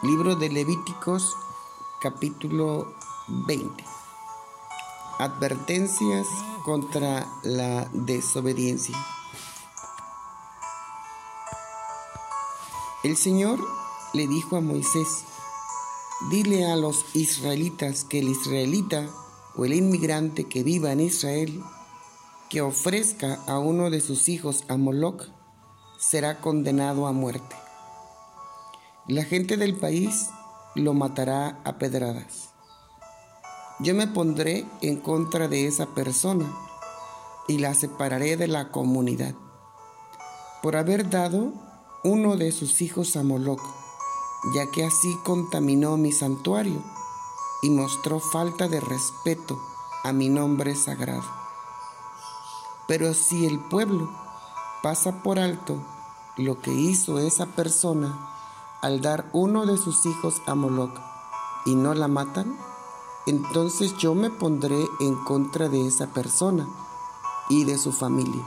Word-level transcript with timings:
Libro 0.00 0.36
de 0.36 0.48
Levíticos 0.48 1.36
capítulo 2.00 2.94
20. 3.26 3.84
Advertencias 5.18 6.28
contra 6.64 7.26
la 7.42 7.88
desobediencia. 7.92 8.96
El 13.02 13.16
Señor 13.16 13.58
le 14.14 14.28
dijo 14.28 14.54
a 14.54 14.60
Moisés, 14.60 15.24
dile 16.30 16.70
a 16.70 16.76
los 16.76 17.04
israelitas 17.16 18.04
que 18.04 18.20
el 18.20 18.28
israelita 18.28 19.10
o 19.56 19.64
el 19.64 19.74
inmigrante 19.74 20.44
que 20.44 20.62
viva 20.62 20.92
en 20.92 21.00
Israel, 21.00 21.60
que 22.48 22.60
ofrezca 22.60 23.42
a 23.48 23.58
uno 23.58 23.90
de 23.90 24.00
sus 24.00 24.28
hijos 24.28 24.62
a 24.68 24.76
Moloch, 24.76 25.24
será 25.98 26.40
condenado 26.40 27.08
a 27.08 27.12
muerte. 27.12 27.67
La 29.08 29.24
gente 29.24 29.56
del 29.56 29.74
país 29.74 30.28
lo 30.74 30.92
matará 30.92 31.58
a 31.64 31.78
pedradas. 31.78 32.50
Yo 33.80 33.94
me 33.94 34.06
pondré 34.06 34.66
en 34.82 35.00
contra 35.00 35.48
de 35.48 35.66
esa 35.66 35.86
persona 35.94 36.44
y 37.46 37.56
la 37.56 37.72
separaré 37.72 38.36
de 38.36 38.48
la 38.48 38.70
comunidad 38.70 39.34
por 40.62 40.76
haber 40.76 41.08
dado 41.08 41.54
uno 42.04 42.36
de 42.36 42.52
sus 42.52 42.82
hijos 42.82 43.16
a 43.16 43.22
Moloch, 43.22 43.62
ya 44.54 44.70
que 44.70 44.84
así 44.84 45.16
contaminó 45.24 45.96
mi 45.96 46.12
santuario 46.12 46.82
y 47.62 47.70
mostró 47.70 48.20
falta 48.20 48.68
de 48.68 48.80
respeto 48.80 49.58
a 50.04 50.12
mi 50.12 50.28
nombre 50.28 50.74
sagrado. 50.74 51.24
Pero 52.86 53.14
si 53.14 53.46
el 53.46 53.58
pueblo 53.58 54.10
pasa 54.82 55.22
por 55.22 55.38
alto 55.38 55.82
lo 56.36 56.60
que 56.60 56.74
hizo 56.74 57.18
esa 57.18 57.46
persona, 57.46 58.27
al 58.80 59.00
dar 59.00 59.28
uno 59.32 59.66
de 59.66 59.76
sus 59.76 60.06
hijos 60.06 60.42
a 60.46 60.54
Moloch 60.54 60.94
y 61.64 61.74
no 61.74 61.94
la 61.94 62.08
matan, 62.08 62.58
entonces 63.26 63.96
yo 63.96 64.14
me 64.14 64.30
pondré 64.30 64.88
en 65.00 65.14
contra 65.24 65.68
de 65.68 65.86
esa 65.86 66.06
persona 66.06 66.66
y 67.48 67.64
de 67.64 67.76
su 67.78 67.92
familia 67.92 68.44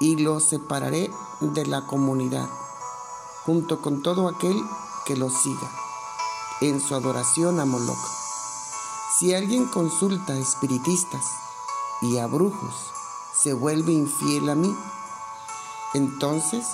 y 0.00 0.16
lo 0.16 0.40
separaré 0.40 1.10
de 1.40 1.66
la 1.66 1.86
comunidad 1.86 2.48
junto 3.44 3.80
con 3.80 4.02
todo 4.02 4.28
aquel 4.28 4.62
que 5.04 5.16
lo 5.16 5.30
siga 5.30 5.70
en 6.60 6.80
su 6.80 6.94
adoración 6.94 7.60
a 7.60 7.64
Moloch. 7.64 7.98
Si 9.16 9.34
alguien 9.34 9.66
consulta 9.66 10.32
a 10.32 10.38
espiritistas 10.38 11.24
y 12.02 12.18
a 12.18 12.26
brujos 12.26 12.74
se 13.34 13.52
vuelve 13.52 13.92
infiel 13.92 14.48
a 14.50 14.54
mí, 14.54 14.74
entonces 15.94 16.66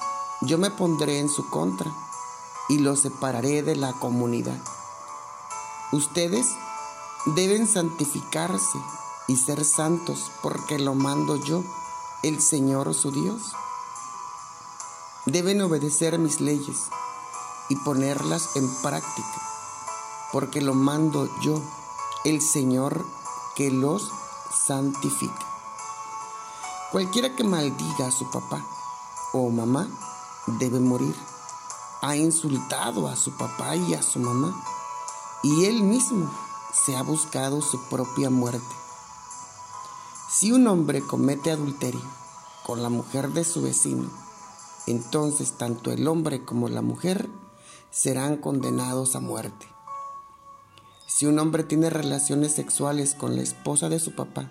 yo 0.42 0.58
me 0.58 0.70
pondré 0.70 1.20
en 1.20 1.28
su 1.28 1.48
contra 1.48 1.92
y 2.68 2.78
los 2.78 3.00
separaré 3.00 3.62
de 3.62 3.76
la 3.76 3.92
comunidad. 3.92 4.58
Ustedes 5.92 6.46
deben 7.26 7.66
santificarse 7.66 8.78
y 9.28 9.36
ser 9.36 9.64
santos 9.64 10.30
porque 10.42 10.78
lo 10.78 10.94
mando 10.94 11.36
yo, 11.36 11.62
el 12.22 12.40
Señor 12.40 12.94
su 12.94 13.10
Dios. 13.10 13.52
Deben 15.26 15.62
obedecer 15.62 16.18
mis 16.18 16.40
leyes 16.40 16.88
y 17.68 17.76
ponerlas 17.76 18.56
en 18.56 18.68
práctica 18.82 19.42
porque 20.32 20.60
lo 20.60 20.74
mando 20.74 21.28
yo, 21.42 21.62
el 22.24 22.42
Señor 22.42 23.06
que 23.54 23.70
los 23.70 24.10
santifica. 24.66 25.46
Cualquiera 26.90 27.36
que 27.36 27.44
maldiga 27.44 28.08
a 28.08 28.10
su 28.10 28.28
papá 28.30 28.66
o 29.32 29.48
mamá 29.50 29.88
debe 30.58 30.80
morir 30.80 31.14
ha 32.06 32.16
insultado 32.16 33.08
a 33.08 33.16
su 33.16 33.34
papá 33.38 33.76
y 33.76 33.94
a 33.94 34.02
su 34.02 34.18
mamá 34.18 34.54
y 35.42 35.64
él 35.64 35.82
mismo 35.82 36.30
se 36.74 36.94
ha 36.96 37.02
buscado 37.02 37.62
su 37.62 37.80
propia 37.88 38.28
muerte. 38.28 38.74
Si 40.28 40.52
un 40.52 40.66
hombre 40.66 41.00
comete 41.00 41.50
adulterio 41.50 42.02
con 42.62 42.82
la 42.82 42.90
mujer 42.90 43.30
de 43.30 43.42
su 43.42 43.62
vecino, 43.62 44.10
entonces 44.86 45.52
tanto 45.52 45.92
el 45.92 46.06
hombre 46.06 46.44
como 46.44 46.68
la 46.68 46.82
mujer 46.82 47.30
serán 47.90 48.36
condenados 48.36 49.16
a 49.16 49.20
muerte. 49.20 49.66
Si 51.06 51.24
un 51.24 51.38
hombre 51.38 51.64
tiene 51.64 51.88
relaciones 51.88 52.52
sexuales 52.52 53.14
con 53.14 53.34
la 53.34 53.40
esposa 53.40 53.88
de 53.88 53.98
su 53.98 54.14
papá, 54.14 54.50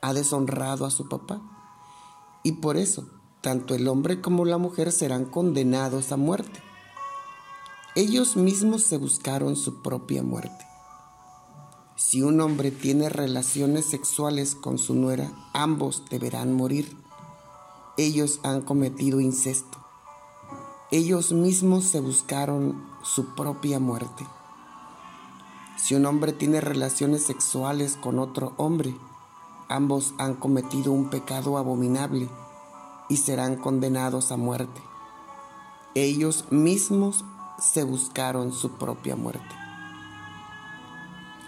ha 0.00 0.14
deshonrado 0.14 0.86
a 0.86 0.90
su 0.90 1.06
papá. 1.06 1.42
Y 2.42 2.52
por 2.52 2.78
eso, 2.78 3.06
tanto 3.42 3.74
el 3.74 3.88
hombre 3.88 4.22
como 4.22 4.46
la 4.46 4.56
mujer 4.56 4.90
serán 4.90 5.26
condenados 5.26 6.12
a 6.12 6.16
muerte. 6.16 6.62
Ellos 7.98 8.36
mismos 8.36 8.84
se 8.84 8.96
buscaron 8.96 9.56
su 9.56 9.82
propia 9.82 10.22
muerte. 10.22 10.64
Si 11.96 12.22
un 12.22 12.40
hombre 12.40 12.70
tiene 12.70 13.08
relaciones 13.08 13.86
sexuales 13.86 14.54
con 14.54 14.78
su 14.78 14.94
nuera, 14.94 15.32
ambos 15.52 16.04
deberán 16.08 16.54
morir. 16.54 16.96
Ellos 17.96 18.38
han 18.44 18.60
cometido 18.60 19.18
incesto. 19.18 19.78
Ellos 20.92 21.32
mismos 21.32 21.86
se 21.86 21.98
buscaron 21.98 22.86
su 23.02 23.34
propia 23.34 23.80
muerte. 23.80 24.24
Si 25.76 25.96
un 25.96 26.06
hombre 26.06 26.32
tiene 26.32 26.60
relaciones 26.60 27.24
sexuales 27.24 27.96
con 27.96 28.20
otro 28.20 28.52
hombre, 28.58 28.96
ambos 29.68 30.14
han 30.18 30.34
cometido 30.34 30.92
un 30.92 31.10
pecado 31.10 31.58
abominable 31.58 32.28
y 33.08 33.16
serán 33.16 33.56
condenados 33.56 34.30
a 34.30 34.36
muerte. 34.36 34.80
Ellos 35.96 36.44
mismos 36.52 37.24
se 37.58 37.82
buscaron 37.82 38.52
su 38.52 38.72
propia 38.72 39.16
muerte. 39.16 39.54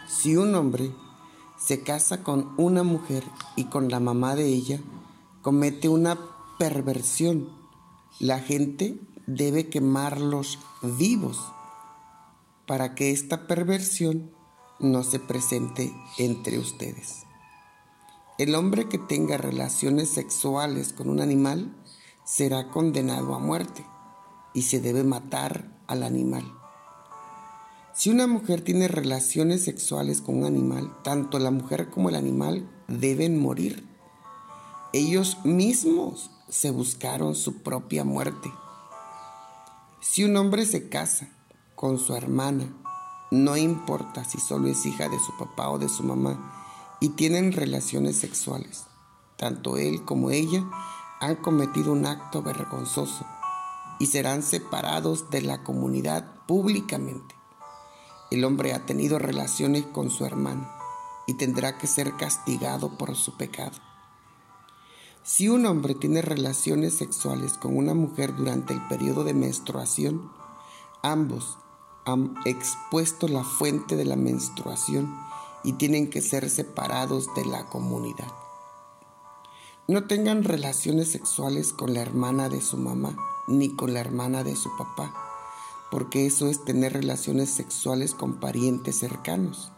Si 0.09 0.37
un 0.37 0.55
hombre 0.55 0.93
se 1.57 1.83
casa 1.83 2.23
con 2.23 2.55
una 2.57 2.83
mujer 2.83 3.25
y 3.57 3.65
con 3.65 3.91
la 3.91 4.01
mamá 4.01 4.35
de 4.35 4.47
ella, 4.47 4.81
comete 5.43 5.89
una 5.89 6.19
perversión. 6.59 7.49
La 8.19 8.41
gente 8.41 9.01
debe 9.27 9.69
quemarlos 9.69 10.59
vivos 10.83 11.39
para 12.67 12.95
que 12.95 13.11
esta 13.11 13.47
perversión 13.47 14.33
no 14.79 15.05
se 15.05 15.21
presente 15.21 15.93
entre 16.19 16.59
ustedes. 16.59 17.25
El 18.39 18.55
hombre 18.55 18.89
que 18.89 18.99
tenga 18.99 19.37
relaciones 19.37 20.09
sexuales 20.09 20.93
con 20.93 21.11
un 21.11 21.21
animal 21.21 21.77
será 22.25 22.69
condenado 22.69 23.35
a 23.35 23.39
muerte 23.39 23.85
y 24.55 24.63
se 24.63 24.81
debe 24.81 25.05
matar 25.05 25.80
al 25.91 26.05
animal. 26.05 26.45
Si 27.93 28.11
una 28.11 28.29
mujer 28.29 28.63
tiene 28.63 28.87
relaciones 28.87 29.65
sexuales 29.65 30.23
con 30.23 30.39
un 30.39 30.45
animal, 30.45 30.97
tanto 31.03 31.39
la 31.41 31.51
mujer 31.51 31.91
como 31.91 32.09
el 32.09 32.15
animal 32.15 32.71
deben 32.87 33.39
morir. 33.41 33.87
Ellos 34.93 35.39
mismos 35.45 36.31
se 36.49 36.71
buscaron 36.71 37.35
su 37.35 37.63
propia 37.63 38.05
muerte. 38.05 38.53
Si 40.01 40.23
un 40.25 40.37
hombre 40.37 40.65
se 40.65 40.89
casa 40.89 41.29
con 41.75 41.99
su 41.99 42.15
hermana, 42.15 42.73
no 43.33 43.57
importa 43.57 44.25
si 44.25 44.39
solo 44.39 44.69
es 44.69 44.87
hija 44.87 45.09
de 45.09 45.19
su 45.19 45.37
papá 45.37 45.71
o 45.71 45.79
de 45.79 45.89
su 45.89 46.05
mamá, 46.05 46.97
y 47.01 47.11
tienen 47.11 47.53
relaciones 47.53 48.17
sexuales, 48.17 48.85
tanto 49.37 49.77
él 49.77 50.05
como 50.05 50.31
ella 50.31 50.65
han 51.21 51.37
cometido 51.37 51.93
un 51.93 52.07
acto 52.07 52.43
vergonzoso 52.43 53.27
y 54.01 54.07
serán 54.07 54.43
separados 54.43 55.31
de 55.31 55.43
la 55.43 55.63
comunidad 55.63 56.25
públicamente. 56.47 57.37
El 58.31 58.45
hombre 58.45 58.73
ha 58.73 58.87
tenido 58.87 59.19
relaciones 59.19 59.85
con 59.85 60.11
su 60.11 60.25
hermano 60.25 60.69
y 61.27 61.35
tendrá 61.35 61.77
que 61.79 61.87
ser 61.87 62.17
castigado 62.17 62.97
por 62.97 63.15
su 63.15 63.37
pecado. 63.37 63.79
Si 65.23 65.51
un 65.51 65.67
hombre 65.67 65.95
tiene 65.95 66.23
relaciones 66.23 66.95
sexuales 66.95 67.53
con 67.53 67.77
una 67.77 67.93
mujer 67.93 68.35
durante 68.35 68.73
el 68.73 68.81
periodo 68.89 69.23
de 69.23 69.35
menstruación, 69.35 70.33
ambos 71.03 71.59
han 72.07 72.37
expuesto 72.47 73.29
la 73.29 73.45
fuente 73.45 73.97
de 73.97 74.07
la 74.07 74.17
menstruación 74.17 75.15
y 75.63 75.75
tienen 75.75 76.09
que 76.09 76.23
ser 76.23 76.49
separados 76.49 77.27
de 77.35 77.45
la 77.45 77.67
comunidad. 77.67 78.33
No 79.89 80.07
tengan 80.07 80.43
relaciones 80.43 81.13
sexuales 81.13 81.75
con 81.75 81.93
la 81.93 82.01
hermana 82.01 82.49
de 82.49 82.63
su 82.63 82.79
mamá 82.79 83.15
ni 83.47 83.75
con 83.75 83.95
la 83.95 84.01
hermana 84.01 84.45
de 84.45 84.57
su 84.57 84.77
papá, 84.77 85.15
porque 85.91 86.27
eso 86.27 86.49
es 86.49 86.65
tener 86.65 86.93
relaciones 86.93 87.51
sexuales 87.51 88.15
con 88.15 88.41
parientes 88.41 88.99
cercanos 88.99 89.73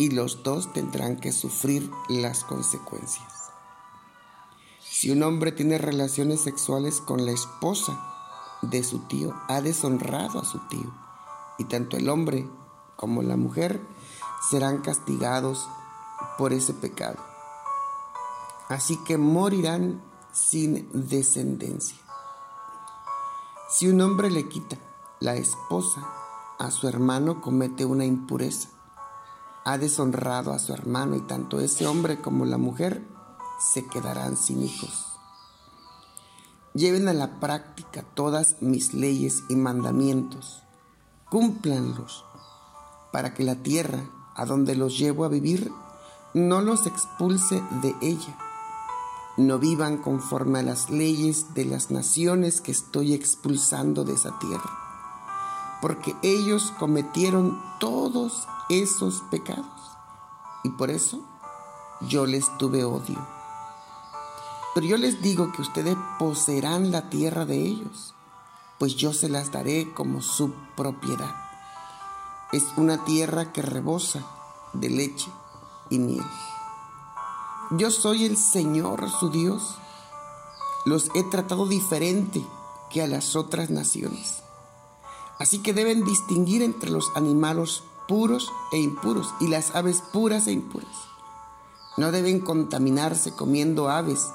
y 0.00 0.08
los 0.08 0.42
dos 0.42 0.72
tendrán 0.72 1.16
que 1.20 1.30
sufrir 1.30 1.90
las 2.08 2.42
consecuencias. 2.42 3.50
Si 4.80 5.10
un 5.10 5.22
hombre 5.22 5.52
tiene 5.52 5.76
relaciones 5.76 6.40
sexuales 6.40 7.02
con 7.02 7.26
la 7.26 7.32
esposa 7.32 8.00
de 8.62 8.82
su 8.82 9.00
tío, 9.00 9.34
ha 9.48 9.60
deshonrado 9.60 10.40
a 10.40 10.44
su 10.46 10.58
tío, 10.68 10.90
y 11.58 11.64
tanto 11.64 11.98
el 11.98 12.08
hombre 12.08 12.48
como 12.96 13.22
la 13.22 13.36
mujer 13.36 13.78
serán 14.50 14.78
castigados 14.78 15.68
por 16.38 16.54
ese 16.54 16.72
pecado. 16.72 17.18
Así 18.70 18.96
que 19.04 19.18
morirán 19.18 20.02
sin 20.32 20.88
descendencia. 20.92 21.98
Si 23.70 23.86
un 23.86 24.00
hombre 24.00 24.32
le 24.32 24.48
quita 24.48 24.76
la 25.20 25.36
esposa 25.36 26.04
a 26.58 26.72
su 26.72 26.88
hermano 26.88 27.40
comete 27.40 27.84
una 27.84 28.04
impureza. 28.04 28.68
Ha 29.64 29.78
deshonrado 29.78 30.52
a 30.52 30.58
su 30.58 30.72
hermano 30.72 31.14
y 31.14 31.20
tanto 31.20 31.60
ese 31.60 31.86
hombre 31.86 32.20
como 32.20 32.44
la 32.46 32.58
mujer 32.58 33.06
se 33.60 33.86
quedarán 33.86 34.36
sin 34.36 34.64
hijos. 34.64 35.06
Lleven 36.74 37.06
a 37.06 37.12
la 37.12 37.38
práctica 37.38 38.02
todas 38.02 38.56
mis 38.60 38.92
leyes 38.92 39.44
y 39.48 39.54
mandamientos. 39.54 40.64
Cúmplanlos 41.30 42.24
para 43.12 43.34
que 43.34 43.44
la 43.44 43.54
tierra 43.54 44.00
a 44.34 44.46
donde 44.46 44.74
los 44.74 44.98
llevo 44.98 45.24
a 45.24 45.28
vivir 45.28 45.72
no 46.34 46.60
los 46.60 46.88
expulse 46.88 47.62
de 47.82 47.94
ella. 48.00 48.36
No 49.40 49.58
vivan 49.58 49.96
conforme 49.96 50.58
a 50.58 50.62
las 50.62 50.90
leyes 50.90 51.54
de 51.54 51.64
las 51.64 51.90
naciones 51.90 52.60
que 52.60 52.72
estoy 52.72 53.14
expulsando 53.14 54.04
de 54.04 54.12
esa 54.12 54.38
tierra, 54.38 54.70
porque 55.80 56.14
ellos 56.20 56.74
cometieron 56.78 57.58
todos 57.78 58.46
esos 58.68 59.22
pecados 59.30 59.64
y 60.62 60.68
por 60.68 60.90
eso 60.90 61.24
yo 62.02 62.26
les 62.26 62.54
tuve 62.58 62.84
odio. 62.84 63.16
Pero 64.74 64.86
yo 64.86 64.98
les 64.98 65.22
digo 65.22 65.50
que 65.52 65.62
ustedes 65.62 65.96
poseerán 66.18 66.90
la 66.90 67.08
tierra 67.08 67.46
de 67.46 67.64
ellos, 67.64 68.14
pues 68.78 68.94
yo 68.94 69.14
se 69.14 69.30
las 69.30 69.50
daré 69.50 69.94
como 69.94 70.20
su 70.20 70.52
propiedad. 70.76 71.34
Es 72.52 72.64
una 72.76 73.06
tierra 73.06 73.54
que 73.54 73.62
rebosa 73.62 74.22
de 74.74 74.90
leche 74.90 75.30
y 75.88 75.98
miel. 75.98 76.26
Yo 77.72 77.92
soy 77.92 78.24
el 78.24 78.36
Señor 78.36 79.08
su 79.10 79.30
Dios. 79.30 79.76
Los 80.84 81.08
he 81.14 81.22
tratado 81.22 81.68
diferente 81.68 82.44
que 82.90 83.00
a 83.00 83.06
las 83.06 83.36
otras 83.36 83.70
naciones. 83.70 84.42
Así 85.38 85.60
que 85.60 85.72
deben 85.72 86.04
distinguir 86.04 86.62
entre 86.62 86.90
los 86.90 87.12
animales 87.14 87.84
puros 88.08 88.50
e 88.72 88.78
impuros 88.78 89.32
y 89.38 89.46
las 89.46 89.76
aves 89.76 90.02
puras 90.12 90.48
e 90.48 90.52
impuras. 90.52 90.90
No 91.96 92.10
deben 92.10 92.40
contaminarse 92.40 93.36
comiendo 93.36 93.88
aves 93.88 94.26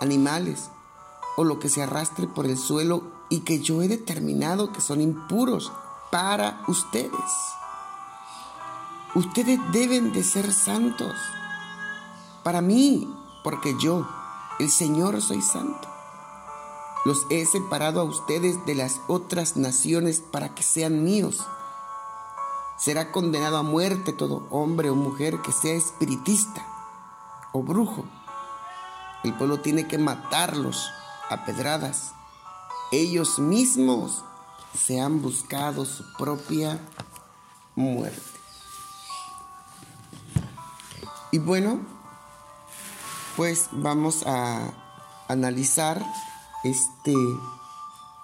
animales 0.00 0.70
o 1.36 1.44
lo 1.44 1.60
que 1.60 1.68
se 1.68 1.84
arrastre 1.84 2.26
por 2.26 2.44
el 2.46 2.58
suelo 2.58 3.04
y 3.28 3.40
que 3.40 3.60
yo 3.60 3.82
he 3.82 3.88
determinado 3.88 4.72
que 4.72 4.80
son 4.80 5.00
impuros 5.00 5.70
para 6.10 6.64
ustedes. 6.66 7.12
Ustedes 9.14 9.60
deben 9.70 10.12
de 10.12 10.24
ser 10.24 10.52
santos 10.52 11.14
para 12.48 12.62
mí, 12.62 13.14
porque 13.44 13.76
yo, 13.78 14.08
el 14.58 14.70
Señor, 14.70 15.20
soy 15.20 15.42
santo. 15.42 15.86
Los 17.04 17.26
he 17.28 17.44
separado 17.44 18.00
a 18.00 18.04
ustedes 18.04 18.64
de 18.64 18.74
las 18.74 19.02
otras 19.06 19.58
naciones 19.58 20.22
para 20.22 20.54
que 20.54 20.62
sean 20.62 21.04
míos. 21.04 21.46
Será 22.78 23.12
condenado 23.12 23.58
a 23.58 23.62
muerte 23.62 24.14
todo 24.14 24.46
hombre 24.48 24.88
o 24.88 24.94
mujer 24.94 25.42
que 25.42 25.52
sea 25.52 25.74
espiritista 25.74 26.66
o 27.52 27.62
brujo 27.62 28.06
el 29.24 29.34
pueblo 29.34 29.60
tiene 29.60 29.86
que 29.86 29.98
matarlos 29.98 30.90
a 31.28 31.44
pedradas. 31.44 32.14
Ellos 32.92 33.38
mismos 33.38 34.24
se 34.74 35.02
han 35.02 35.20
buscado 35.20 35.84
su 35.84 36.02
propia 36.14 36.80
muerte. 37.74 38.22
Y 41.30 41.40
bueno, 41.40 41.97
pues 43.38 43.68
vamos 43.70 44.24
a 44.26 44.74
analizar 45.28 46.04
este 46.64 47.14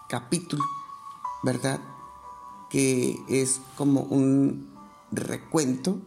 capítulo, 0.09 0.65
¿verdad? 1.45 1.79
Que 2.69 3.17
es 3.29 3.61
como 3.77 4.01
un 4.01 4.77
recuento 5.13 6.01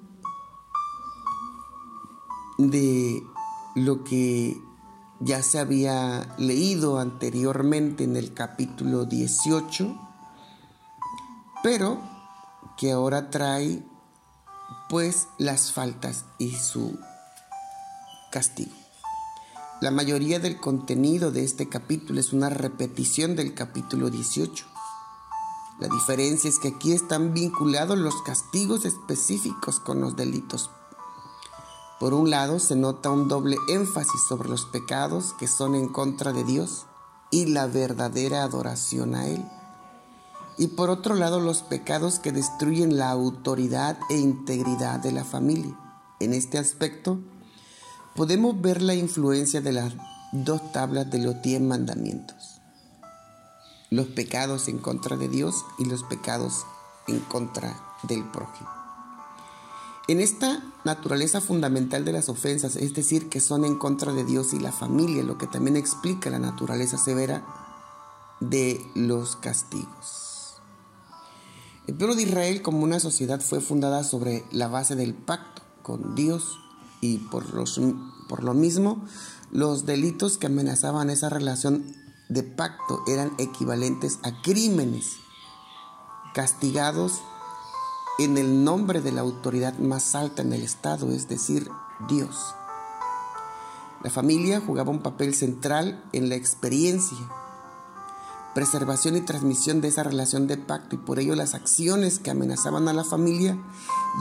de 2.57 3.23
lo 3.75 4.03
que 4.03 4.61
ya 5.21 5.41
se 5.41 5.59
había 5.59 6.35
leído 6.37 6.99
anteriormente 6.99 8.03
en 8.03 8.17
el 8.17 8.33
capítulo 8.33 9.05
18, 9.05 9.97
pero 11.63 12.01
que 12.75 12.91
ahora 12.91 13.29
trae 13.29 13.87
pues 14.89 15.29
las 15.37 15.71
faltas 15.71 16.25
y 16.39 16.51
su 16.57 16.99
castigo. 18.33 18.86
La 19.81 19.91
mayoría 19.91 20.39
del 20.39 20.59
contenido 20.59 21.31
de 21.31 21.43
este 21.43 21.69
capítulo 21.69 22.19
es 22.19 22.33
una 22.33 22.49
repetición 22.49 23.35
del 23.35 23.53
capítulo 23.53 24.09
18. 24.09 24.65
La 25.79 25.87
diferencia 25.87 26.49
es 26.49 26.59
que 26.59 26.69
aquí 26.69 26.93
están 26.93 27.33
vinculados 27.33 27.97
los 27.97 28.21
castigos 28.23 28.85
específicos 28.85 29.79
con 29.79 30.01
los 30.01 30.15
delitos 30.15 30.71
por 31.99 32.13
un 32.13 32.29
lado, 32.29 32.59
se 32.59 32.75
nota 32.75 33.09
un 33.09 33.27
doble 33.27 33.57
énfasis 33.67 34.21
sobre 34.29 34.49
los 34.49 34.65
pecados 34.65 35.33
que 35.33 35.47
son 35.47 35.73
en 35.73 35.87
contra 35.87 36.31
de 36.31 36.43
Dios 36.43 36.85
y 37.31 37.47
la 37.47 37.65
verdadera 37.65 38.43
adoración 38.43 39.15
a 39.15 39.25
Él. 39.25 39.43
Y 40.59 40.67
por 40.67 40.91
otro 40.91 41.15
lado, 41.15 41.39
los 41.39 41.63
pecados 41.63 42.19
que 42.19 42.31
destruyen 42.31 42.97
la 42.97 43.09
autoridad 43.09 43.97
e 44.11 44.17
integridad 44.17 44.99
de 44.99 45.11
la 45.11 45.23
familia. 45.23 45.75
En 46.19 46.33
este 46.33 46.59
aspecto, 46.59 47.19
podemos 48.17 48.59
ver 48.59 48.81
la 48.81 48.95
influencia 48.95 49.61
de 49.61 49.71
las 49.71 49.93
dos 50.31 50.71
tablas 50.71 51.09
de 51.11 51.19
los 51.19 51.39
diez 51.43 51.61
mandamientos. 51.61 52.59
Los 53.91 54.07
pecados 54.07 54.67
en 54.67 54.79
contra 54.79 55.15
de 55.17 55.29
Dios 55.29 55.63
y 55.77 55.85
los 55.85 56.03
pecados 56.03 56.65
en 57.07 57.19
contra 57.19 57.79
del 58.03 58.23
prójimo. 58.23 58.69
En 60.07 60.19
esta 60.19 60.63
naturaleza 60.83 61.41
fundamental 61.41 62.05
de 62.05 62.13
las 62.13 62.27
ofensas, 62.27 62.75
es 62.75 62.95
decir, 62.95 63.29
que 63.29 63.39
son 63.39 63.63
en 63.65 63.77
contra 63.77 64.11
de 64.11 64.23
Dios 64.23 64.51
y 64.53 64.59
la 64.59 64.71
familia, 64.71 65.21
lo 65.21 65.37
que 65.37 65.45
también 65.45 65.77
explica 65.77 66.31
la 66.31 66.39
naturaleza 66.39 66.97
severa 66.97 67.45
de 68.39 68.83
los 68.95 69.35
castigos. 69.35 70.59
El 71.85 71.93
pueblo 71.93 72.15
de 72.15 72.23
Israel 72.23 72.63
como 72.63 72.79
una 72.79 72.99
sociedad 72.99 73.41
fue 73.41 73.61
fundada 73.61 74.03
sobre 74.03 74.43
la 74.51 74.67
base 74.69 74.95
del 74.95 75.13
pacto 75.13 75.61
con 75.83 76.15
Dios 76.15 76.57
y 77.01 77.17
por, 77.17 77.53
los, 77.53 77.79
por 78.27 78.43
lo 78.43 78.53
mismo 78.53 79.05
los 79.51 79.85
delitos 79.85 80.37
que 80.37 80.47
amenazaban 80.47 81.09
esa 81.09 81.29
relación 81.29 81.95
de 82.29 82.43
pacto 82.43 83.03
eran 83.07 83.31
equivalentes 83.37 84.19
a 84.23 84.41
crímenes 84.41 85.17
castigados 86.33 87.21
en 88.19 88.37
el 88.37 88.63
nombre 88.63 89.01
de 89.01 89.11
la 89.11 89.21
autoridad 89.21 89.77
más 89.77 90.15
alta 90.15 90.41
en 90.41 90.53
el 90.53 90.63
Estado, 90.63 91.11
es 91.11 91.27
decir, 91.29 91.69
Dios. 92.07 92.55
La 94.03 94.09
familia 94.09 94.61
jugaba 94.61 94.91
un 94.91 95.01
papel 95.01 95.33
central 95.33 96.03
en 96.13 96.29
la 96.29 96.35
experiencia, 96.35 97.17
preservación 98.57 99.15
y 99.15 99.21
transmisión 99.21 99.81
de 99.81 99.89
esa 99.89 100.01
relación 100.01 100.47
de 100.47 100.57
pacto 100.57 100.95
y 100.95 100.97
por 100.97 101.19
ello 101.19 101.35
las 101.35 101.53
acciones 101.53 102.17
que 102.17 102.31
amenazaban 102.31 102.87
a 102.87 102.93
la 102.93 103.03
familia, 103.03 103.55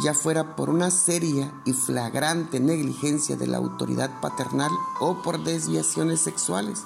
ya 0.04 0.12
fuera 0.12 0.56
por 0.56 0.68
una 0.68 0.90
seria 0.90 1.54
y 1.64 1.72
flagrante 1.72 2.60
negligencia 2.60 3.36
de 3.36 3.46
la 3.46 3.56
autoridad 3.56 4.20
paternal 4.20 4.70
o 5.00 5.22
por 5.22 5.42
desviaciones 5.42 6.20
sexuales 6.20 6.82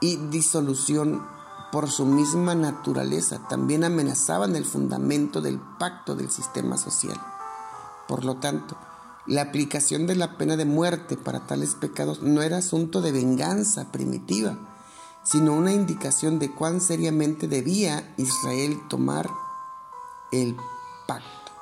y 0.00 0.16
disolución 0.16 1.24
por 1.70 1.88
su 1.92 2.06
misma 2.06 2.56
naturaleza, 2.56 3.38
también 3.48 3.84
amenazaban 3.84 4.56
el 4.56 4.64
fundamento 4.64 5.40
del 5.40 5.60
pacto 5.78 6.16
del 6.16 6.28
sistema 6.28 6.76
social. 6.76 7.20
Por 8.08 8.24
lo 8.24 8.38
tanto, 8.38 8.76
la 9.26 9.42
aplicación 9.42 10.08
de 10.08 10.16
la 10.16 10.36
pena 10.36 10.56
de 10.56 10.64
muerte 10.64 11.16
para 11.16 11.46
tales 11.46 11.76
pecados 11.76 12.20
no 12.20 12.42
era 12.42 12.56
asunto 12.56 13.00
de 13.00 13.12
venganza 13.12 13.92
primitiva, 13.92 14.58
sino 15.30 15.52
una 15.52 15.72
indicación 15.72 16.38
de 16.38 16.50
cuán 16.50 16.80
seriamente 16.80 17.48
debía 17.48 18.14
Israel 18.16 18.80
tomar 18.88 19.28
el 20.32 20.56
pacto. 21.06 21.52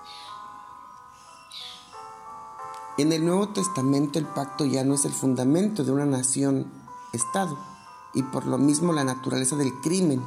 En 2.96 3.12
el 3.12 3.24
Nuevo 3.24 3.48
Testamento 3.48 4.18
el 4.20 4.26
pacto 4.26 4.64
ya 4.64 4.84
no 4.84 4.94
es 4.94 5.04
el 5.04 5.12
fundamento 5.12 5.82
de 5.82 5.90
una 5.90 6.06
nación-estado, 6.06 7.58
y 8.14 8.22
por 8.22 8.46
lo 8.46 8.56
mismo 8.56 8.92
la 8.92 9.04
naturaleza 9.04 9.56
del 9.56 9.74
crimen 9.80 10.22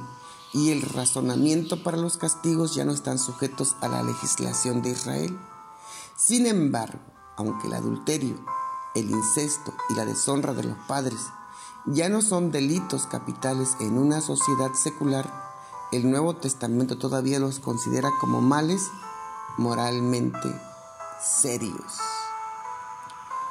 y 0.53 0.71
el 0.71 0.81
razonamiento 0.81 1.81
para 1.81 1.97
los 1.97 2.17
castigos 2.17 2.75
ya 2.75 2.83
no 2.83 2.91
están 2.91 3.19
sujetos 3.19 3.75
a 3.79 3.87
la 3.87 4.03
legislación 4.03 4.81
de 4.81 4.91
Israel. 4.91 5.39
Sin 6.17 6.45
embargo, 6.45 6.99
aunque 7.37 7.67
el 7.67 7.73
adulterio, 7.73 8.35
el 8.95 9.09
incesto 9.09 9.73
y 9.89 9.93
la 9.93 10.05
deshonra 10.05 10.53
de 10.53 10.63
los 10.63 10.77
padres 10.87 11.19
ya 11.85 12.09
no 12.09 12.21
son 12.21 12.51
delitos 12.51 13.07
capitales 13.07 13.75
en 13.79 13.97
una 13.97 14.21
sociedad 14.21 14.73
secular, 14.73 15.49
el 15.91 16.09
Nuevo 16.09 16.35
Testamento 16.35 16.97
todavía 16.97 17.39
los 17.39 17.59
considera 17.59 18.11
como 18.19 18.41
males 18.41 18.89
moralmente 19.57 20.49
serios. 21.21 21.99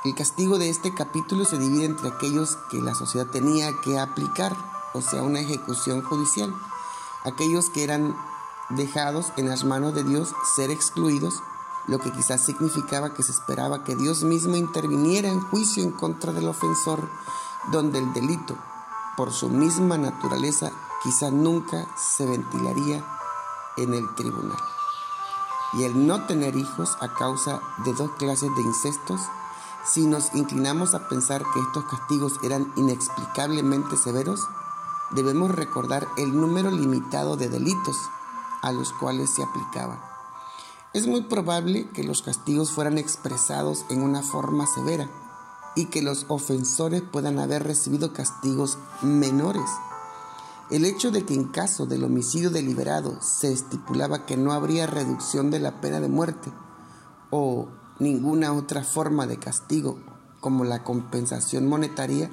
El 0.04 0.14
castigo 0.14 0.58
de 0.58 0.70
este 0.70 0.94
capítulo 0.94 1.44
se 1.44 1.58
divide 1.58 1.85
entre 1.85 2.08
aquellos 2.08 2.56
que 2.70 2.80
la 2.80 2.94
sociedad 2.94 3.26
tenía 3.26 3.73
que 3.82 3.99
aplicar, 3.99 4.56
o 4.94 5.02
sea, 5.02 5.23
una 5.23 5.40
ejecución 5.40 6.02
judicial, 6.02 6.54
aquellos 7.25 7.68
que 7.70 7.82
eran 7.82 8.16
dejados 8.70 9.32
en 9.37 9.49
las 9.49 9.64
manos 9.64 9.94
de 9.94 10.04
Dios 10.04 10.35
ser 10.54 10.70
excluidos, 10.70 11.42
lo 11.88 11.99
que 11.99 12.12
quizás 12.12 12.44
significaba 12.44 13.14
que 13.14 13.23
se 13.23 13.32
esperaba 13.32 13.82
que 13.82 13.97
Dios 13.97 14.23
mismo 14.23 14.56
interviniera 14.56 15.28
en 15.28 15.40
juicio 15.40 15.82
en 15.82 15.90
contra 15.90 16.32
del 16.32 16.47
ofensor, 16.47 17.08
donde 17.70 17.98
el 17.98 18.12
delito, 18.12 18.56
por 19.16 19.32
su 19.32 19.48
misma 19.48 19.98
naturaleza, 19.98 20.70
quizá 21.02 21.30
nunca 21.30 21.86
se 21.96 22.26
ventilaría 22.26 23.04
en 23.76 23.94
el 23.94 24.14
tribunal. 24.14 24.58
Y 25.74 25.84
el 25.84 26.06
no 26.06 26.24
tener 26.26 26.56
hijos 26.56 26.96
a 27.00 27.14
causa 27.14 27.60
de 27.84 27.92
dos 27.92 28.10
clases 28.12 28.54
de 28.56 28.62
incestos, 28.62 29.20
si 29.84 30.06
nos 30.06 30.34
inclinamos 30.34 30.94
a 30.94 31.08
pensar 31.08 31.42
que 31.52 31.60
estos 31.60 31.84
castigos 31.84 32.34
eran 32.42 32.72
inexplicablemente 32.76 33.96
severos, 33.96 34.48
debemos 35.10 35.50
recordar 35.50 36.08
el 36.16 36.38
número 36.38 36.70
limitado 36.70 37.36
de 37.36 37.48
delitos 37.48 37.96
a 38.62 38.72
los 38.72 38.92
cuales 38.92 39.30
se 39.30 39.42
aplicaba. 39.42 39.98
Es 40.94 41.06
muy 41.06 41.22
probable 41.22 41.88
que 41.90 42.02
los 42.02 42.22
castigos 42.22 42.70
fueran 42.70 42.98
expresados 42.98 43.84
en 43.90 44.02
una 44.02 44.22
forma 44.22 44.66
severa 44.66 45.08
y 45.75 45.87
que 45.87 46.02
los 46.02 46.26
ofensores 46.28 47.02
puedan 47.02 47.38
haber 47.38 47.64
recibido 47.64 48.12
castigos 48.12 48.78
menores. 49.02 49.70
El 50.70 50.84
hecho 50.84 51.10
de 51.10 51.25
que 51.25 51.34
en 51.34 51.44
caso 51.44 51.87
del 51.87 52.04
homicidio 52.04 52.50
deliberado 52.50 53.20
se 53.22 53.52
estipulaba 53.52 54.26
que 54.26 54.37
no 54.37 54.52
habría 54.52 54.87
reducción 54.87 55.50
de 55.50 55.60
la 55.60 55.80
pena 55.80 56.00
de 56.00 56.08
muerte 56.08 56.52
o 57.30 57.68
ninguna 57.98 58.52
otra 58.52 58.84
forma 58.84 59.26
de 59.26 59.38
castigo 59.38 59.98
como 60.40 60.64
la 60.64 60.84
compensación 60.84 61.66
monetaria, 61.66 62.30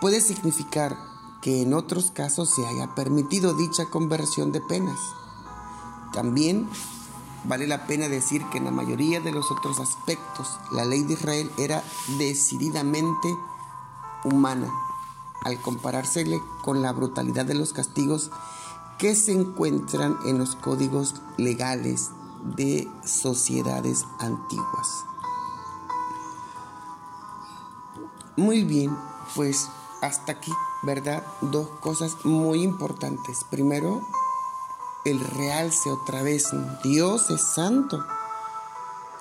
puede 0.00 0.20
significar 0.20 0.96
que 1.42 1.62
en 1.62 1.74
otros 1.74 2.10
casos 2.10 2.50
se 2.50 2.66
haya 2.66 2.94
permitido 2.94 3.54
dicha 3.54 3.84
conversión 3.90 4.50
de 4.50 4.60
penas. 4.62 4.98
También 6.12 6.68
vale 7.44 7.66
la 7.66 7.86
pena 7.86 8.08
decir 8.08 8.44
que 8.50 8.58
en 8.58 8.64
la 8.64 8.70
mayoría 8.70 9.20
de 9.20 9.32
los 9.32 9.50
otros 9.50 9.78
aspectos 9.80 10.58
la 10.72 10.84
ley 10.84 11.02
de 11.02 11.14
Israel 11.14 11.50
era 11.58 11.82
decididamente 12.18 13.36
humana 14.24 14.72
al 15.44 15.60
comparársele 15.60 16.40
con 16.62 16.82
la 16.82 16.92
brutalidad 16.92 17.44
de 17.44 17.54
los 17.54 17.72
castigos 17.72 18.30
que 18.98 19.14
se 19.14 19.32
encuentran 19.32 20.16
en 20.24 20.38
los 20.38 20.56
códigos 20.56 21.16
legales 21.36 22.10
de 22.56 22.88
sociedades 23.04 24.06
antiguas. 24.18 25.04
Muy 28.36 28.64
bien, 28.64 28.96
pues 29.34 29.68
hasta 30.00 30.32
aquí, 30.32 30.52
¿verdad? 30.82 31.24
Dos 31.40 31.68
cosas 31.80 32.16
muy 32.24 32.62
importantes. 32.62 33.44
Primero, 33.44 34.02
el 35.04 35.20
realce 35.20 35.90
otra 35.90 36.22
vez. 36.22 36.50
Dios 36.82 37.30
es 37.30 37.42
santo 37.42 38.04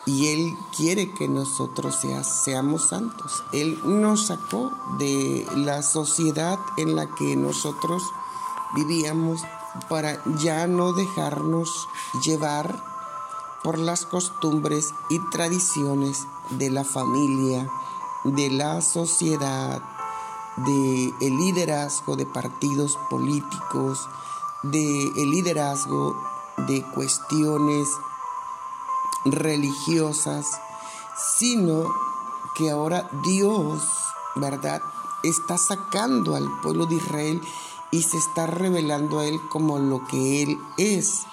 y 0.06 0.28
Él 0.28 0.58
quiere 0.75 1.13
que 1.13 1.28
nosotros 1.28 2.00
seamos 2.24 2.88
santos. 2.88 3.44
Él 3.52 3.80
nos 3.86 4.28
sacó 4.28 4.72
de 4.98 5.48
la 5.56 5.82
sociedad 5.82 6.60
en 6.78 6.96
la 6.96 7.13
que 7.16 7.36
nosotros 7.36 8.04
vivíamos 8.75 9.42
para 9.90 10.22
ya 10.38 10.68
no 10.68 10.94
dejarnos 10.94 11.88
llevar 12.24 12.84
por 13.63 13.80
las 13.80 14.06
costumbres 14.06 14.94
y 15.10 15.20
tradiciones 15.30 16.28
de 16.50 16.70
la 16.70 16.84
familia, 16.84 17.70
de 18.25 18.50
la 18.50 18.82
sociedad, 18.82 19.82
de 20.58 21.13
el 21.22 21.38
liderazgo 21.38 22.16
de 22.16 22.25
partidos 22.25 22.98
políticos, 23.10 24.08
de 24.63 25.08
el 25.15 25.32
liderazgo 25.32 26.15
de 26.67 26.84
cuestiones 26.93 27.88
religiosas, 29.25 30.46
sino 31.38 31.86
que 32.55 32.72
ahora 32.72 33.10
Dios, 33.24 33.84
¿verdad? 34.36 34.82
Está 35.24 35.58
sacando 35.58 36.36
al 36.36 36.50
pueblo 36.62 36.86
de 36.86 36.96
Israel 36.96 37.41
y 37.91 38.03
se 38.03 38.17
está 38.17 38.48
revelando 38.48 39.20
a 39.20 39.25
él 39.25 39.39
como 39.50 39.79
lo 39.79 40.05
que 40.08 40.43
él 40.43 40.60
es, 40.77 41.24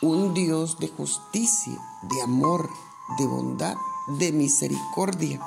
un 0.00 0.34
Dios 0.34 0.78
de 0.78 0.88
justicia, 0.88 1.78
de 2.02 2.22
amor, 2.22 2.70
de 3.18 3.26
bondad, 3.26 3.76
de 4.06 4.32
misericordia 4.32 5.40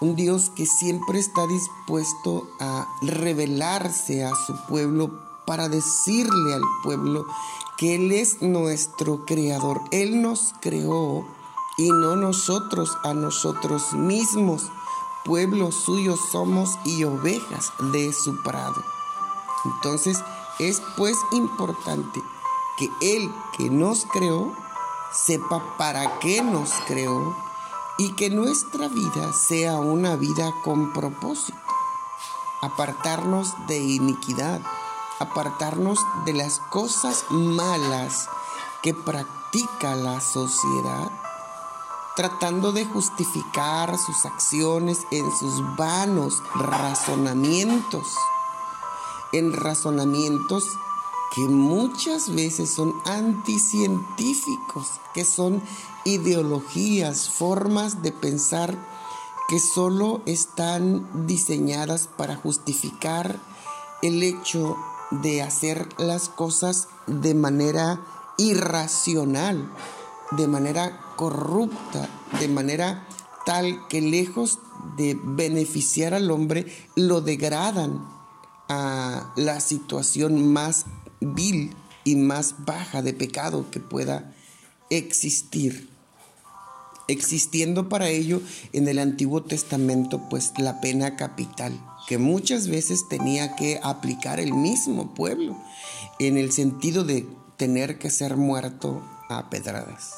un 0.00 0.16
Dios 0.16 0.50
que 0.50 0.64
siempre 0.64 1.18
está 1.18 1.46
dispuesto 1.46 2.48
a 2.58 2.88
revelarse 3.02 4.24
a 4.24 4.34
su 4.34 4.56
pueblo 4.66 5.29
para 5.50 5.68
decirle 5.68 6.54
al 6.54 6.62
pueblo 6.84 7.26
que 7.76 7.96
Él 7.96 8.12
es 8.12 8.40
nuestro 8.40 9.24
creador. 9.26 9.80
Él 9.90 10.22
nos 10.22 10.54
creó 10.60 11.26
y 11.76 11.90
no 11.90 12.14
nosotros 12.14 12.96
a 13.02 13.14
nosotros 13.14 13.92
mismos. 13.92 14.70
Pueblo 15.24 15.72
suyo 15.72 16.14
somos 16.30 16.78
y 16.84 17.02
ovejas 17.02 17.72
de 17.90 18.12
su 18.12 18.40
prado. 18.44 18.80
Entonces 19.64 20.22
es 20.60 20.80
pues 20.96 21.16
importante 21.32 22.22
que 22.78 22.88
Él 23.00 23.28
que 23.58 23.70
nos 23.70 24.06
creó 24.06 24.54
sepa 25.12 25.76
para 25.76 26.20
qué 26.20 26.42
nos 26.42 26.70
creó 26.86 27.36
y 27.98 28.12
que 28.12 28.30
nuestra 28.30 28.86
vida 28.86 29.32
sea 29.32 29.80
una 29.80 30.14
vida 30.14 30.54
con 30.62 30.92
propósito. 30.92 31.58
Apartarnos 32.62 33.52
de 33.66 33.78
iniquidad, 33.78 34.60
apartarnos 35.20 35.98
de 36.24 36.32
las 36.32 36.58
cosas 36.58 37.24
malas 37.30 38.28
que 38.82 38.94
practica 38.94 39.94
la 39.94 40.20
sociedad, 40.20 41.12
tratando 42.16 42.72
de 42.72 42.84
justificar 42.86 43.96
sus 43.98 44.24
acciones 44.24 45.06
en 45.10 45.30
sus 45.36 45.76
vanos 45.76 46.42
razonamientos, 46.54 48.16
en 49.32 49.52
razonamientos 49.52 50.64
que 51.34 51.42
muchas 51.42 52.34
veces 52.34 52.70
son 52.70 52.94
anticientíficos, 53.04 55.00
que 55.14 55.24
son 55.24 55.62
ideologías, 56.04 57.28
formas 57.28 58.02
de 58.02 58.10
pensar 58.10 58.76
que 59.48 59.60
solo 59.60 60.22
están 60.26 61.26
diseñadas 61.26 62.08
para 62.08 62.36
justificar 62.36 63.38
el 64.02 64.22
hecho 64.22 64.76
de 65.10 65.42
hacer 65.42 65.88
las 65.98 66.28
cosas 66.28 66.88
de 67.06 67.34
manera 67.34 68.00
irracional, 68.38 69.70
de 70.32 70.46
manera 70.46 71.00
corrupta, 71.16 72.08
de 72.38 72.48
manera 72.48 73.06
tal 73.44 73.86
que 73.88 74.00
lejos 74.00 74.60
de 74.96 75.18
beneficiar 75.22 76.14
al 76.14 76.30
hombre, 76.30 76.66
lo 76.94 77.20
degradan 77.20 78.06
a 78.68 79.32
la 79.36 79.60
situación 79.60 80.52
más 80.52 80.86
vil 81.20 81.74
y 82.04 82.16
más 82.16 82.64
baja 82.64 83.02
de 83.02 83.12
pecado 83.12 83.70
que 83.70 83.80
pueda 83.80 84.34
existir. 84.90 85.89
Existiendo 87.10 87.88
para 87.88 88.08
ello 88.08 88.40
en 88.72 88.86
el 88.86 89.00
Antiguo 89.00 89.42
Testamento 89.42 90.28
pues 90.30 90.52
la 90.58 90.80
pena 90.80 91.16
capital, 91.16 91.72
que 92.06 92.18
muchas 92.18 92.68
veces 92.68 93.08
tenía 93.08 93.56
que 93.56 93.80
aplicar 93.82 94.38
el 94.38 94.54
mismo 94.54 95.12
pueblo, 95.12 95.56
en 96.20 96.36
el 96.36 96.52
sentido 96.52 97.02
de 97.02 97.26
tener 97.56 97.98
que 97.98 98.10
ser 98.10 98.36
muerto 98.36 99.02
a 99.28 99.50
pedradas. 99.50 100.12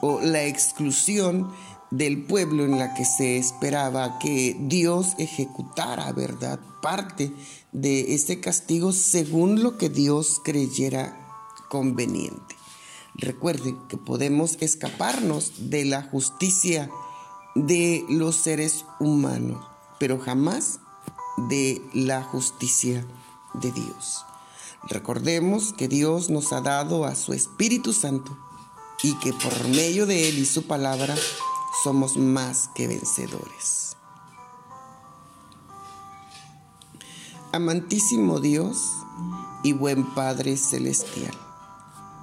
O 0.00 0.22
la 0.22 0.44
exclusión 0.44 1.52
del 1.90 2.24
pueblo 2.24 2.64
en 2.64 2.78
la 2.78 2.94
que 2.94 3.04
se 3.04 3.36
esperaba 3.36 4.18
que 4.18 4.56
Dios 4.58 5.08
ejecutara, 5.18 6.10
¿verdad? 6.12 6.58
Parte 6.80 7.30
de 7.72 8.14
ese 8.14 8.40
castigo 8.40 8.92
según 8.92 9.62
lo 9.62 9.76
que 9.76 9.90
Dios 9.90 10.40
creyera 10.42 11.14
conveniente. 11.68 12.57
Recuerden 13.18 13.76
que 13.88 13.96
podemos 13.96 14.56
escaparnos 14.60 15.70
de 15.70 15.84
la 15.84 16.02
justicia 16.02 16.90
de 17.54 18.04
los 18.08 18.36
seres 18.36 18.84
humanos, 19.00 19.66
pero 19.98 20.18
jamás 20.18 20.80
de 21.48 21.82
la 21.92 22.22
justicia 22.22 23.04
de 23.54 23.72
Dios. 23.72 24.24
Recordemos 24.84 25.72
que 25.72 25.88
Dios 25.88 26.30
nos 26.30 26.52
ha 26.52 26.60
dado 26.60 27.04
a 27.04 27.14
su 27.14 27.32
Espíritu 27.32 27.92
Santo 27.92 28.36
y 29.02 29.14
que 29.14 29.32
por 29.32 29.68
medio 29.68 30.06
de 30.06 30.28
Él 30.28 30.38
y 30.38 30.46
su 30.46 30.64
palabra 30.66 31.16
somos 31.82 32.16
más 32.16 32.70
que 32.74 32.86
vencedores. 32.86 33.96
Amantísimo 37.52 38.40
Dios 38.40 38.78
y 39.62 39.72
buen 39.72 40.04
Padre 40.14 40.56
Celestial, 40.56 41.34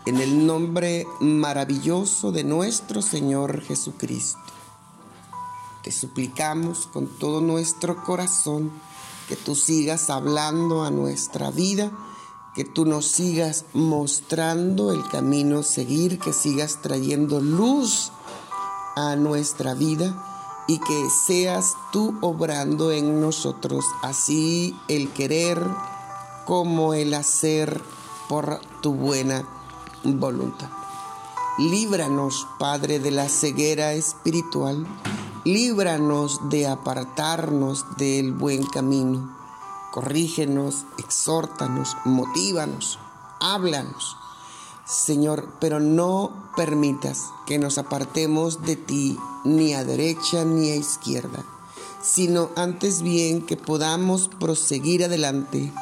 en 0.05 0.21
el 0.21 0.45
nombre 0.45 1.07
maravilloso 1.19 2.31
de 2.31 2.43
nuestro 2.43 3.01
Señor 3.01 3.61
Jesucristo, 3.61 4.39
te 5.83 5.91
suplicamos 5.91 6.87
con 6.87 7.07
todo 7.07 7.41
nuestro 7.41 8.03
corazón 8.03 8.71
que 9.27 9.35
tú 9.35 9.55
sigas 9.55 10.09
hablando 10.09 10.83
a 10.83 10.91
nuestra 10.91 11.51
vida 11.51 11.91
que 12.55 12.63
tú 12.63 12.85
nos 12.85 13.05
sigas 13.05 13.65
mostrando 13.73 14.93
el 14.93 15.05
camino 15.09 15.61
seguir, 15.61 16.19
que 16.19 16.31
sigas 16.31 16.81
trayendo 16.81 17.41
luz 17.41 18.13
a 18.95 19.17
nuestra 19.17 19.73
vida 19.73 20.63
y 20.65 20.79
que 20.79 21.09
seas 21.09 21.75
tú 21.91 22.17
obrando 22.21 22.93
en 22.93 23.19
nosotros, 23.19 23.83
así 24.01 24.73
el 24.87 25.11
querer 25.11 25.61
como 26.45 26.93
el 26.93 27.13
hacer 27.13 27.83
por 28.29 28.61
tu 28.81 28.93
buena 28.93 29.45
voluntad. 30.13 30.69
Líbranos, 31.57 32.47
Padre, 32.59 32.99
de 32.99 33.11
la 33.11 33.29
ceguera 33.29 33.93
espiritual, 33.93 34.85
líbranos 35.43 36.49
de 36.49 36.67
apartarnos 36.67 37.85
del 37.97 38.33
buen 38.33 38.65
camino. 38.65 39.35
Corrígenos, 39.91 40.85
exhórtanos, 40.97 41.95
motívanos, 42.05 42.99
háblanos 43.39 44.17
Señor, 44.85 45.49
pero 45.59 45.79
no 45.79 46.51
permitas 46.55 47.31
que 47.47 47.57
nos 47.57 47.79
apartemos 47.79 48.61
de 48.65 48.75
ti 48.75 49.17
ni 49.43 49.73
a 49.73 49.83
derecha 49.83 50.45
ni 50.45 50.69
a 50.69 50.75
izquierda, 50.75 51.43
sino 52.03 52.51
antes 52.55 53.01
bien 53.01 53.41
que 53.41 53.57
podamos 53.57 54.27
proseguir 54.27 55.03
adelante 55.03 55.73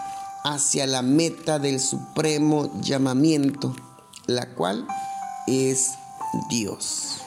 hacia 0.45 0.87
la 0.87 1.01
meta 1.01 1.59
del 1.59 1.81
supremo 1.81 2.71
llamamiento, 2.79 3.75
la 4.27 4.53
cual 4.53 4.87
es 5.47 5.91
Dios. 6.49 7.17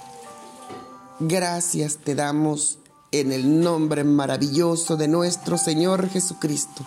Gracias 1.21 1.99
te 1.99 2.15
damos 2.15 2.79
en 3.13 3.33
el 3.33 3.61
nombre 3.61 4.05
maravilloso 4.05 4.97
de 4.97 5.09
nuestro 5.09 5.59
Señor 5.59 6.09
Jesucristo 6.09 6.85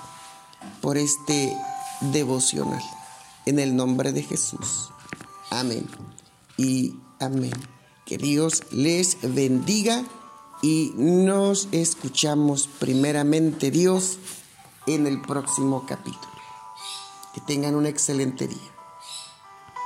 por 0.82 0.98
este 0.98 1.56
devocional 2.12 2.84
en 3.46 3.60
el 3.60 3.76
nombre 3.76 4.12
de 4.12 4.24
Jesús. 4.24 4.90
Amén 5.50 5.88
y 6.58 6.96
amén. 7.20 7.54
Que 8.06 8.18
Dios 8.18 8.64
les 8.72 9.18
bendiga 9.22 10.04
y 10.62 10.94
nos 10.96 11.68
escuchamos 11.72 12.68
primeramente 12.68 13.72
Dios 13.72 14.18
en 14.88 15.08
el 15.08 15.22
próximo 15.22 15.86
capítulo. 15.88 16.28
Que 17.34 17.42
tengan 17.42 17.76
un 17.76 17.86
excelente 17.86 18.48
día. 18.48 18.79